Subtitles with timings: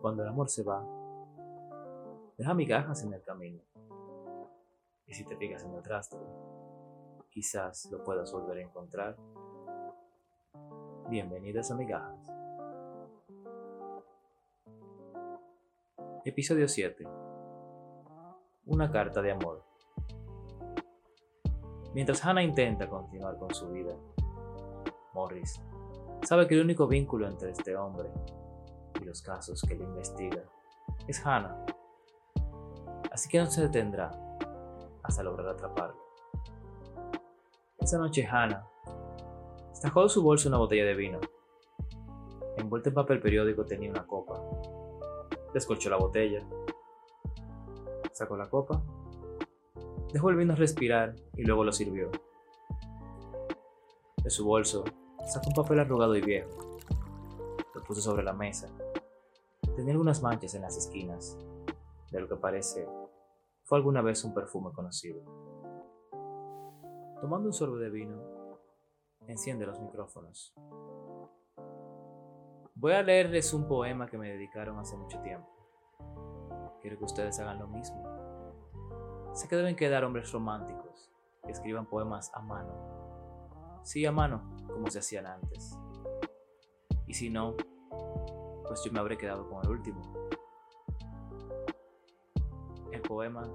[0.00, 0.82] Cuando el amor se va,
[2.38, 3.60] deja migajas en el camino.
[5.06, 6.18] Y si te fijas en el rastro,
[7.28, 9.16] quizás lo puedas volver a encontrar.
[11.10, 12.32] Bienvenidas a migajas.
[16.24, 17.06] Episodio 7.
[18.66, 19.62] Una carta de amor.
[21.92, 23.94] Mientras Hannah intenta continuar con su vida,
[25.12, 25.60] Morris
[26.22, 28.10] sabe que el único vínculo entre este hombre
[29.04, 30.42] los casos que le investiga
[31.06, 31.64] es Hannah.
[33.10, 34.10] Así que no se detendrá
[35.02, 36.00] hasta lograr atraparlo.
[37.78, 38.66] Esa noche Hannah
[39.72, 41.18] sacó de su bolso una botella de vino.
[42.56, 44.40] Envuelta en papel periódico tenía una copa.
[45.54, 46.46] Descolchó la botella.
[48.12, 48.82] Sacó la copa.
[50.12, 52.10] Dejó el vino respirar y luego lo sirvió.
[54.22, 54.84] De su bolso
[55.26, 56.78] sacó un papel arrugado y viejo.
[57.74, 58.68] Lo puso sobre la mesa.
[59.76, 61.38] Tenía algunas manchas en las esquinas,
[62.10, 62.88] de lo que parece
[63.70, 65.22] fue alguna vez un perfume conocido.
[67.20, 68.20] Tomando un sorbo de vino,
[69.28, 70.52] enciende los micrófonos.
[72.74, 75.48] Voy a leerles un poema que me dedicaron hace mucho tiempo.
[76.80, 78.02] Quiero que ustedes hagan lo mismo.
[79.34, 81.12] Sé que deben quedar hombres románticos
[81.44, 83.80] que escriban poemas a mano.
[83.84, 85.78] Sí, a mano, como se hacían antes.
[87.06, 87.54] Y si no,
[88.70, 90.00] pues yo me habré quedado con el último.
[92.92, 93.50] El poema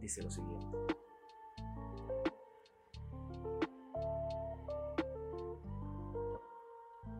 [0.00, 0.78] dice lo siguiente.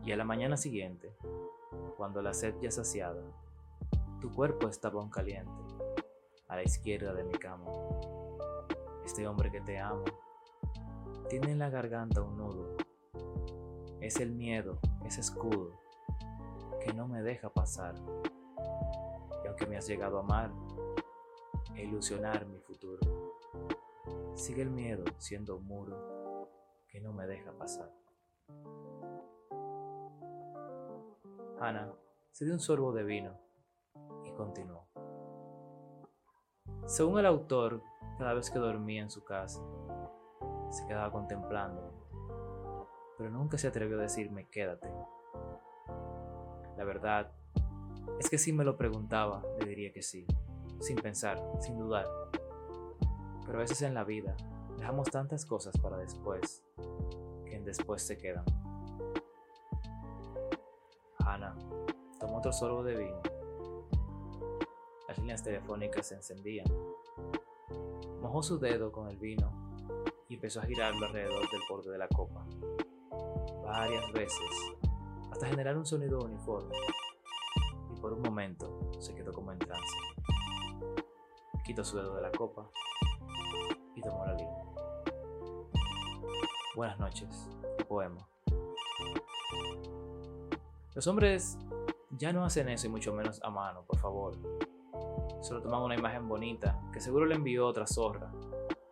[0.05, 1.13] Y a la mañana siguiente,
[1.97, 3.21] cuando la sed ya saciada,
[4.21, 5.51] tu cuerpo estaba aún caliente,
[6.47, 7.65] a la izquierda de mi cama.
[9.03, 10.05] Este hombre que te amo
[11.27, 12.77] tiene en la garganta un nudo.
[13.99, 15.83] Es el miedo, ese escudo,
[16.83, 17.95] que no me deja pasar.
[19.43, 20.51] Y aunque me has llegado a amar,
[21.75, 22.99] e ilusionar mi futuro,
[24.35, 26.49] sigue el miedo siendo un muro
[26.87, 27.91] que no me deja pasar.
[31.59, 31.93] Ana
[32.31, 33.39] se dio un sorbo de vino
[34.25, 34.87] y continuó.
[36.85, 37.81] Según el autor,
[38.17, 39.61] cada vez que dormía en su casa,
[40.69, 41.93] se quedaba contemplando,
[43.17, 44.89] pero nunca se atrevió a decirme quédate.
[46.77, 47.31] La verdad
[48.19, 50.25] es que si me lo preguntaba, le diría que sí,
[50.79, 52.07] sin pensar, sin dudar.
[53.45, 54.35] Pero a veces en la vida
[54.77, 56.63] dejamos tantas cosas para después
[57.45, 58.45] que en después se quedan.
[61.19, 61.55] Ana
[62.19, 63.21] tomó otro sorbo de vino.
[65.07, 66.67] Las líneas telefónicas se encendían.
[68.21, 69.51] Mojó su dedo con el vino
[70.29, 72.45] y empezó a girarlo alrededor del borde de la copa,
[73.63, 74.39] varias veces,
[75.33, 76.75] hasta generar un sonido uniforme,
[77.91, 79.97] y por un momento se quedó como en trance.
[81.65, 82.69] Quitó su dedo de la copa
[83.95, 84.63] y tomó la línea.
[86.75, 87.49] Buenas noches,
[87.87, 88.27] poema.
[90.93, 91.57] Los hombres
[92.11, 94.37] ya no hacen eso y mucho menos a mano, por favor.
[95.41, 98.31] Solo toman una imagen bonita que seguro le envió otra zorra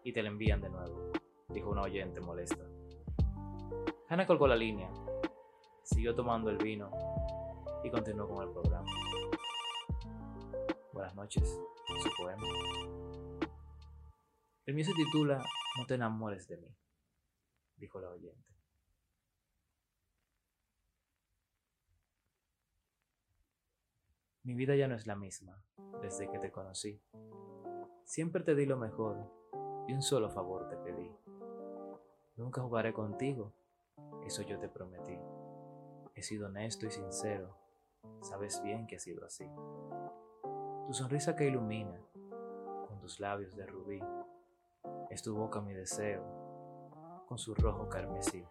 [0.04, 1.12] y te la envían de nuevo
[1.54, 2.64] dijo una oyente molesta.
[4.10, 4.90] Hannah colgó la línea,
[5.92, 6.90] siguió tomando el vino
[7.84, 8.90] y continuó con el programa.
[10.94, 11.44] Buenas noches,
[12.02, 12.44] su poema.
[14.66, 15.44] El mío se titula
[15.78, 16.76] No te enamores de mí,
[17.76, 18.52] dijo la oyente.
[24.44, 25.64] Mi vida ya no es la misma
[26.02, 27.02] desde que te conocí.
[28.06, 29.18] Siempre te di lo mejor
[29.88, 31.12] y un solo favor te pedí.
[32.38, 33.54] Nunca jugaré contigo,
[34.26, 35.18] eso yo te prometí.
[36.22, 37.58] He sido honesto y sincero,
[38.22, 39.50] sabes bien que ha sido así.
[40.86, 42.00] Tu sonrisa que ilumina,
[42.88, 44.00] con tus labios de rubí,
[45.10, 46.24] es tu boca mi deseo,
[47.28, 48.46] con su rojo carmesí.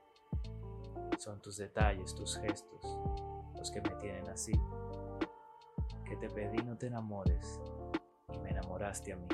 [1.19, 2.99] Son tus detalles, tus gestos,
[3.57, 4.61] los que me tienen así.
[6.05, 7.61] Que te pedí no te enamores,
[8.35, 9.29] y me enamoraste a mí.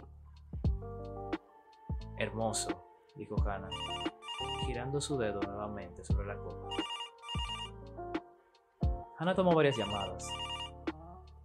[2.19, 2.85] Hermoso,
[3.17, 3.71] dijo Hannah,
[4.67, 6.69] girando su dedo nuevamente sobre la copa.
[9.19, 10.29] Hannah tomó varias llamadas,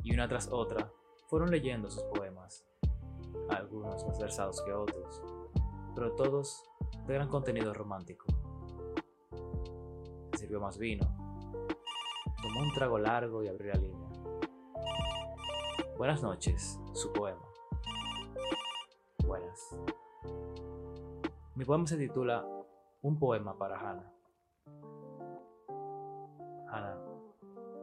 [0.04, 0.92] y una tras otra
[1.28, 2.66] fueron leyendo sus poemas,
[3.50, 5.22] algunos más versados que otros,
[5.96, 6.70] pero todos
[7.08, 8.26] de gran contenido romántico.
[10.34, 11.06] Se sirvió más vino,
[12.42, 14.10] tomó un trago largo y abrió la línea.
[15.98, 17.48] Buenas noches, su poema.
[19.26, 19.78] Buenas.
[21.56, 22.46] Mi poema se titula
[23.02, 24.21] un poema para Hannah.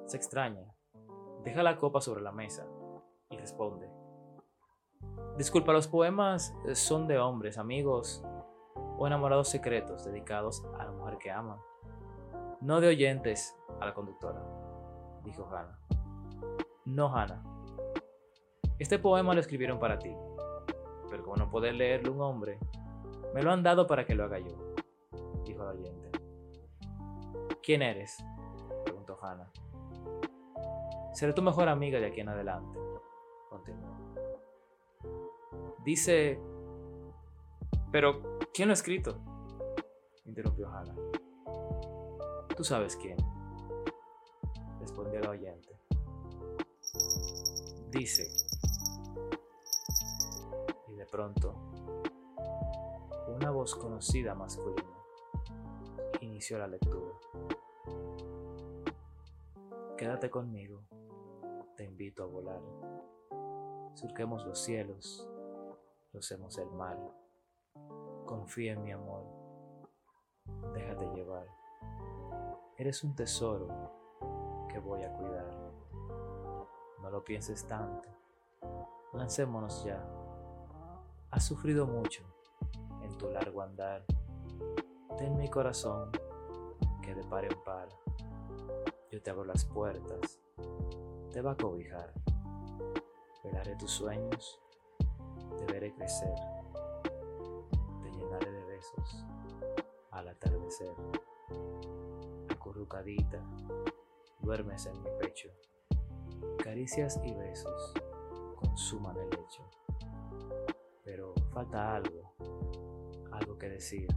[0.09, 0.75] Se extraña
[1.45, 2.67] Deja la copa sobre la mesa
[3.31, 3.89] y responde.
[5.37, 8.23] Disculpa, los poemas son de hombres, amigos
[8.99, 11.59] o enamorados secretos dedicados a la mujer que aman.
[12.61, 14.43] No de oyentes a la conductora,
[15.25, 15.79] dijo Hannah.
[16.85, 17.43] No, Hannah.
[18.79, 20.15] Este poema lo escribieron para ti,
[21.09, 22.59] pero como no puede leerlo un hombre,
[23.33, 24.75] me lo han dado para que lo haga yo,
[25.45, 26.11] dijo el oyente.
[27.63, 28.25] ¿Quién eres?
[28.85, 29.51] preguntó Hannah.
[31.13, 32.79] Seré tu mejor amiga de aquí en adelante,
[33.49, 33.97] continuó.
[35.85, 36.41] Dice...
[37.91, 39.19] Pero, ¿quién lo ha escrito?
[40.27, 40.95] interrumpió Hannah.
[42.55, 43.17] Tú sabes quién,
[44.81, 45.77] respondió el oyente.
[47.91, 48.29] Dice...
[50.89, 51.55] Y de pronto,
[53.29, 54.99] una voz conocida masculina
[56.21, 57.15] inició la lectura.
[59.97, 60.83] Quédate conmigo,
[61.79, 62.61] te invito a volar.
[63.95, 65.29] Surquemos los cielos,
[66.13, 66.99] rocemos el mar.
[68.27, 69.25] Confía en mi amor,
[70.75, 71.47] déjate llevar.
[72.77, 73.69] Eres un tesoro
[74.69, 75.73] que voy a cuidar.
[77.01, 78.09] No lo pienses tanto,
[79.13, 80.05] lancémonos ya.
[81.31, 82.25] Has sufrido mucho
[83.03, 84.05] en tu largo andar.
[85.17, 86.11] Ten mi corazón
[87.03, 87.89] que de par en par.
[89.13, 90.41] Yo te abro las puertas,
[91.33, 92.13] te va a cobijar.
[93.45, 94.61] Velaré tus sueños,
[95.57, 96.35] te veré crecer.
[98.03, 99.25] Te llenaré de besos
[100.11, 100.95] al atardecer.
[102.51, 103.43] Acurrucadita,
[104.41, 105.51] duermes en mi pecho.
[106.59, 107.95] Caricias y besos
[108.57, 109.69] consuman el lecho.
[111.05, 112.35] Pero falta algo,
[113.33, 114.09] algo que decir.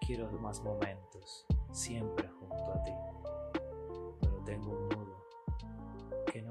[0.00, 2.92] Quiero más momentos, siempre junto a ti.
[4.20, 4.95] Pero tengo un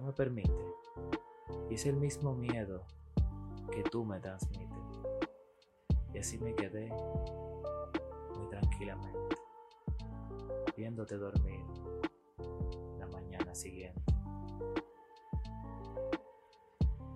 [0.06, 0.74] me permite.
[1.70, 2.86] Y es el mismo miedo
[3.72, 5.02] que tú me transmites.
[6.14, 6.90] Y así me quedé
[8.36, 9.36] muy tranquilamente,
[10.78, 11.66] viéndote dormir
[13.00, 14.02] la mañana siguiente.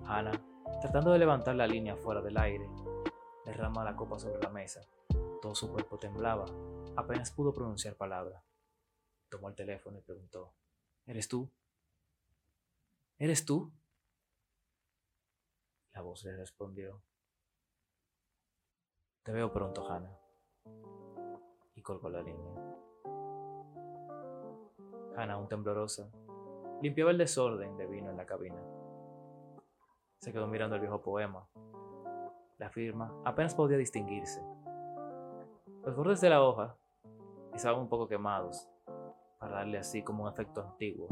[0.05, 0.41] Hannah,
[0.81, 2.67] tratando de levantar la línea fuera del aire,
[3.45, 4.81] derrama la copa sobre la mesa.
[5.41, 6.45] Todo su cuerpo temblaba,
[6.97, 8.43] apenas pudo pronunciar palabra.
[9.29, 10.53] Tomó el teléfono y preguntó,
[11.05, 11.49] ¿Eres tú?
[13.21, 13.69] ¿Eres tú?
[15.93, 17.03] La voz le respondió,
[19.23, 20.17] Te veo pronto, Hannah.
[21.75, 22.53] Y colgó la línea.
[25.17, 26.09] Hannah, aún temblorosa,
[26.81, 28.63] limpiaba el desorden de vino en la cabina.
[30.21, 31.45] Se quedó mirando el viejo poema.
[32.57, 34.41] La firma apenas podía distinguirse.
[35.83, 36.77] Los bordes de la hoja
[37.53, 38.69] estaban un poco quemados,
[39.39, 41.09] para darle así como un efecto antiguo.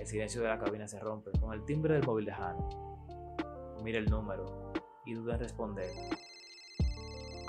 [0.00, 2.68] El silencio de la cabina se rompe con el timbre del móvil de Hannah.
[3.82, 4.72] Mira el número
[5.04, 5.90] y duda en responder.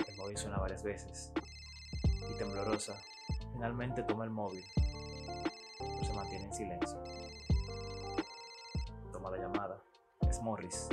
[0.06, 1.32] El móvil suena varias veces
[2.04, 2.94] y temblorosa,
[3.54, 4.62] finalmente toma el móvil,
[5.78, 7.02] pero se mantiene en silencio.
[9.12, 9.82] Toma la llamada.
[10.28, 10.90] Es Morris.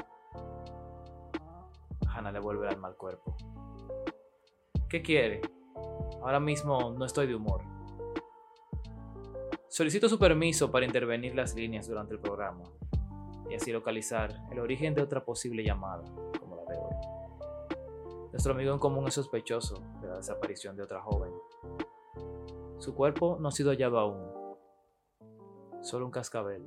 [2.07, 3.35] Hannah le vuelve al cuerpo.
[4.87, 5.41] ¿Qué quiere?
[6.21, 7.78] Ahora mismo no estoy de humor.
[9.79, 12.65] Solicito su permiso para intervenir las líneas durante el programa
[13.49, 16.03] y así localizar el origen de otra posible llamada,
[16.37, 18.27] como la de hoy.
[18.33, 21.31] Nuestro amigo en común es sospechoso de la desaparición de otra joven.
[22.77, 24.57] Su cuerpo no ha sido hallado aún,
[25.79, 26.61] solo un cascabel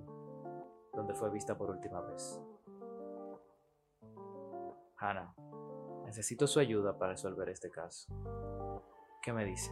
[0.95, 2.41] donde fue vista por última vez.
[4.97, 5.35] Hannah,
[6.07, 8.11] necesito su ayuda para resolver este caso.
[9.21, 9.71] ¿Qué me dice?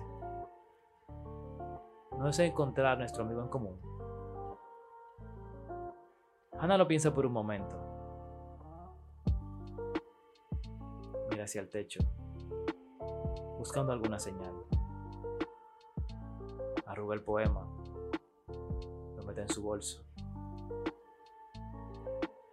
[2.21, 3.81] No desea encontrar nuestro amigo en común.
[6.53, 7.75] Hannah lo piensa por un momento.
[11.31, 12.01] Mira hacia el techo,
[13.57, 14.53] buscando alguna señal.
[16.85, 17.67] Arruga el poema,
[19.17, 20.05] lo mete en su bolso.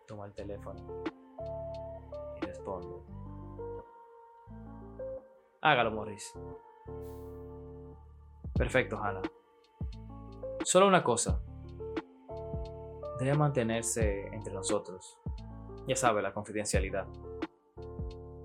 [0.08, 0.80] Toma el teléfono
[2.42, 2.96] y responde.
[5.60, 6.34] Hágalo, Morris.
[8.54, 9.22] Perfecto, Hannah.
[10.68, 11.40] Solo una cosa.
[13.20, 15.18] Debe mantenerse entre nosotros.
[15.88, 17.08] Ya sabe, la confidencialidad.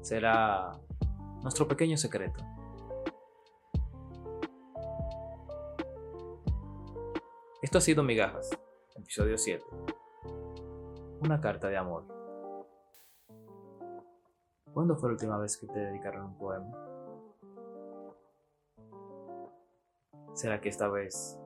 [0.02, 0.70] Será
[1.42, 2.40] nuestro pequeño secreto.
[7.60, 8.50] Esto ha sido Migajas,
[8.94, 9.64] episodio 7.
[11.22, 12.04] Una carta de amor.
[14.72, 16.70] ¿Cuándo fue la última vez que te dedicaron un poema?
[20.34, 21.41] ¿Será que esta vez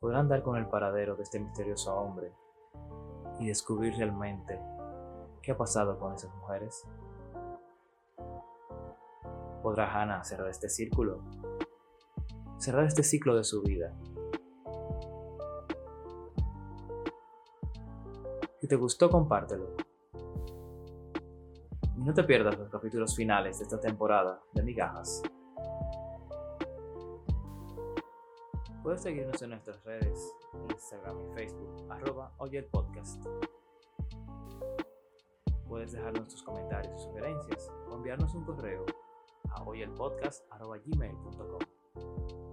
[0.00, 2.32] podrán dar con el paradero de este misterioso hombre
[3.38, 4.58] y descubrir realmente
[5.42, 6.84] qué ha pasado con esas mujeres.
[9.62, 11.20] ¿Podrá Hannah cerrar este círculo?
[12.58, 13.94] Cerrar este ciclo de su vida.
[18.58, 19.74] Si te gustó, compártelo.
[21.96, 25.22] Y no te pierdas los capítulos finales de esta temporada de Migajas.
[28.82, 30.34] Puedes seguirnos en nuestras redes,
[30.70, 33.22] Instagram y Facebook, arroba Oye Podcast.
[35.68, 38.86] Puedes dejarnos tus comentarios y sugerencias o enviarnos un correo
[39.50, 42.49] a hoyelpodcast.gmail.com